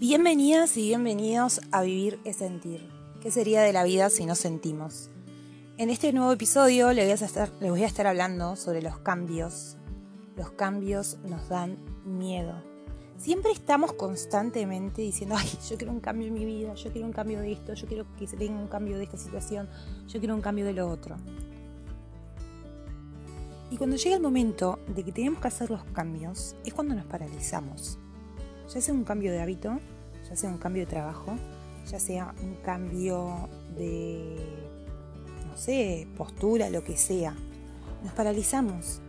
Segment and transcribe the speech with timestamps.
[0.00, 2.88] Bienvenidas y bienvenidos a Vivir es Sentir.
[3.20, 5.10] ¿Qué sería de la vida si no sentimos?
[5.76, 9.00] En este nuevo episodio les voy, a estar, les voy a estar hablando sobre los
[9.00, 9.76] cambios.
[10.36, 12.62] Los cambios nos dan miedo.
[13.16, 17.12] Siempre estamos constantemente diciendo, ay, yo quiero un cambio en mi vida, yo quiero un
[17.12, 19.68] cambio de esto, yo quiero que se tenga un cambio de esta situación,
[20.06, 21.16] yo quiero un cambio de lo otro.
[23.72, 27.04] Y cuando llega el momento de que tenemos que hacer los cambios, es cuando nos
[27.06, 27.98] paralizamos
[28.68, 29.80] ya sea un cambio de hábito,
[30.28, 31.36] ya sea un cambio de trabajo,
[31.90, 34.36] ya sea un cambio de,
[35.46, 37.34] no sé, postura, lo que sea.
[38.04, 39.00] Nos paralizamos.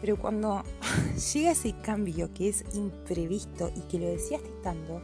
[0.00, 0.62] Pero cuando
[1.34, 5.02] llega ese cambio que es imprevisto y que lo decías estando,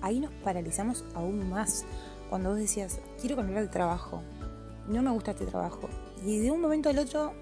[0.00, 1.84] ahí nos paralizamos aún más.
[2.28, 4.22] Cuando vos decías, quiero cambiar de trabajo,
[4.88, 5.88] no me gusta este trabajo,
[6.24, 7.32] y de un momento al otro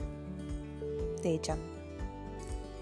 [1.23, 1.59] te echan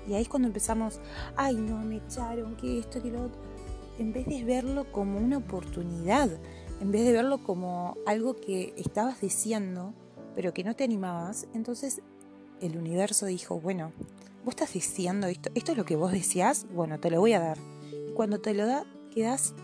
[0.08, 1.00] y ahí es cuando empezamos,
[1.36, 3.40] ay no, me echaron, que esto, que lo otro.
[3.98, 6.30] En vez de verlo como una oportunidad,
[6.80, 9.92] en vez de verlo como algo que estabas diciendo,
[10.34, 12.00] pero que no te animabas, entonces
[12.60, 13.92] el universo dijo, bueno,
[14.44, 17.40] vos estás diciendo esto, esto es lo que vos decías, bueno, te lo voy a
[17.40, 17.58] dar.
[18.14, 19.54] Cuando te lo da, quedas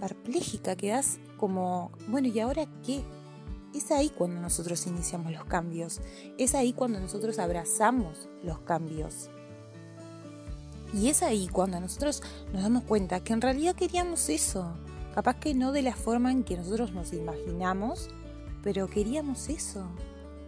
[0.00, 3.02] perpléjica, quedas como, bueno, ¿y ahora qué?
[3.74, 6.00] Es ahí cuando nosotros iniciamos los cambios,
[6.38, 9.30] es ahí cuando nosotros abrazamos los cambios.
[10.94, 14.72] Y es ahí cuando nosotros nos damos cuenta que en realidad queríamos eso.
[15.14, 18.08] Capaz que no de la forma en que nosotros nos imaginamos,
[18.62, 19.86] pero queríamos eso.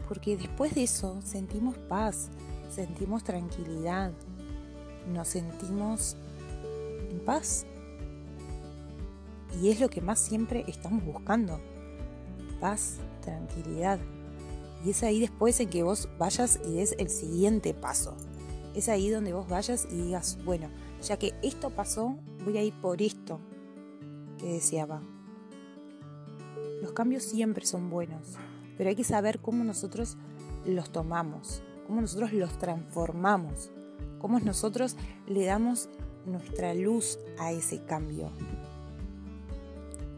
[0.08, 2.30] Porque después de eso sentimos paz,
[2.74, 4.12] sentimos tranquilidad,
[5.12, 6.16] nos sentimos
[7.10, 7.66] en paz.
[9.60, 11.60] Y es lo que más siempre estamos buscando.
[12.60, 13.98] Paz, tranquilidad.
[14.84, 18.16] Y es ahí después en que vos vayas y des el siguiente paso.
[18.74, 20.68] Es ahí donde vos vayas y digas, bueno,
[21.02, 23.40] ya que esto pasó, voy a ir por esto
[24.38, 25.02] que deseaba.
[26.80, 28.36] Los cambios siempre son buenos,
[28.78, 30.16] pero hay que saber cómo nosotros
[30.64, 33.70] los tomamos, cómo nosotros los transformamos,
[34.18, 34.96] cómo nosotros
[35.26, 35.88] le damos
[36.24, 38.30] nuestra luz a ese cambio.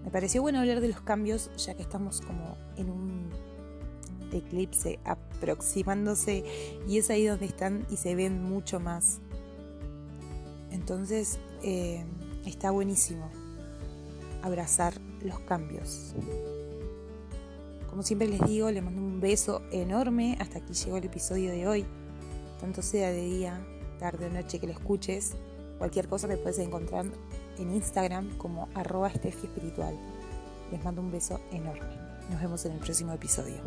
[0.05, 3.31] Me pareció bueno hablar de los cambios ya que estamos como en un
[4.33, 6.45] eclipse aproximándose
[6.89, 9.21] y es ahí donde están y se ven mucho más.
[10.71, 12.05] Entonces eh,
[12.47, 13.31] está buenísimo
[14.43, 16.15] abrazar los cambios.
[17.89, 20.37] Como siempre les digo, les mando un beso enorme.
[20.41, 21.85] Hasta aquí llegó el episodio de hoy.
[22.59, 23.65] Tanto sea de día,
[23.99, 25.33] tarde o noche que lo escuches.
[25.83, 27.07] Cualquier cosa me puedes encontrar
[27.59, 29.99] en Instagram como arroba espiritual.
[30.71, 31.97] Les mando un beso enorme.
[32.31, 33.61] Nos vemos en el próximo episodio.